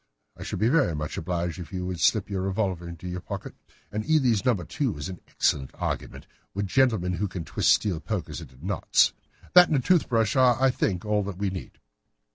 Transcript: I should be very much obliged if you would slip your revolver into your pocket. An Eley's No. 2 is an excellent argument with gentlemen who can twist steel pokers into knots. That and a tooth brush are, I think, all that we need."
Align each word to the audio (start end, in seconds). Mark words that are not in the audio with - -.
I 0.35 0.41
should 0.41 0.57
be 0.57 0.67
very 0.67 0.95
much 0.95 1.15
obliged 1.15 1.59
if 1.59 1.71
you 1.71 1.85
would 1.85 1.99
slip 1.99 2.27
your 2.27 2.41
revolver 2.41 2.89
into 2.89 3.07
your 3.07 3.19
pocket. 3.21 3.53
An 3.91 4.01
Eley's 4.05 4.43
No. 4.43 4.55
2 4.55 4.97
is 4.97 5.09
an 5.09 5.19
excellent 5.27 5.69
argument 5.75 6.25
with 6.55 6.65
gentlemen 6.65 7.13
who 7.13 7.27
can 7.27 7.45
twist 7.45 7.69
steel 7.71 7.99
pokers 7.99 8.41
into 8.41 8.65
knots. 8.65 9.13
That 9.53 9.67
and 9.67 9.77
a 9.77 9.79
tooth 9.79 10.09
brush 10.09 10.35
are, 10.35 10.59
I 10.59 10.71
think, 10.71 11.05
all 11.05 11.21
that 11.25 11.37
we 11.37 11.51
need." 11.51 11.77